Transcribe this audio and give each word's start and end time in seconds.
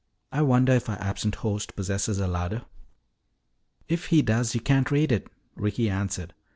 I 0.31 0.41
wonder 0.41 0.73
if 0.73 0.89
our 0.89 0.99
absent 0.99 1.35
host 1.45 1.75
possesses 1.75 2.17
a 2.17 2.25
larder?" 2.27 2.63
"If 3.87 4.07
he 4.07 4.23
does, 4.23 4.55
you 4.55 4.59
can't 4.59 4.89
raid 4.89 5.11
it," 5.11 5.27
Ricky 5.55 5.91
answered. 5.91 6.33